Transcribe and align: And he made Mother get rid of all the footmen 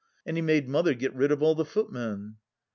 And 0.25 0.35
he 0.35 0.41
made 0.41 0.67
Mother 0.67 0.95
get 0.95 1.13
rid 1.13 1.31
of 1.31 1.43
all 1.43 1.53
the 1.53 1.63
footmen 1.63 2.37